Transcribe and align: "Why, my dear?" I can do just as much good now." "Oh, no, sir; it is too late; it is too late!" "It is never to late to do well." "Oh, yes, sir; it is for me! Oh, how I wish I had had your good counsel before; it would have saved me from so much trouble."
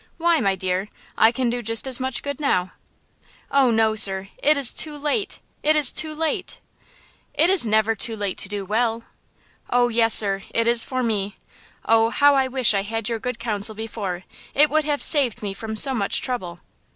"Why, 0.17 0.39
my 0.39 0.55
dear?" 0.55 0.89
I 1.15 1.31
can 1.31 1.51
do 1.51 1.61
just 1.61 1.85
as 1.85 1.99
much 1.99 2.23
good 2.23 2.39
now." 2.39 2.71
"Oh, 3.51 3.69
no, 3.69 3.93
sir; 3.93 4.29
it 4.39 4.57
is 4.57 4.73
too 4.73 4.97
late; 4.97 5.41
it 5.61 5.75
is 5.75 5.91
too 5.91 6.15
late!" 6.15 6.59
"It 7.35 7.51
is 7.51 7.67
never 7.67 7.93
to 7.93 8.17
late 8.17 8.39
to 8.39 8.49
do 8.49 8.65
well." 8.65 9.03
"Oh, 9.69 9.89
yes, 9.89 10.15
sir; 10.15 10.41
it 10.55 10.65
is 10.65 10.83
for 10.83 11.03
me! 11.03 11.37
Oh, 11.85 12.09
how 12.09 12.33
I 12.33 12.47
wish 12.47 12.73
I 12.73 12.77
had 12.79 12.87
had 12.87 13.09
your 13.09 13.19
good 13.19 13.37
counsel 13.37 13.75
before; 13.75 14.23
it 14.55 14.71
would 14.71 14.85
have 14.85 15.03
saved 15.03 15.43
me 15.43 15.53
from 15.53 15.75
so 15.75 15.93
much 15.93 16.19
trouble." 16.19 16.61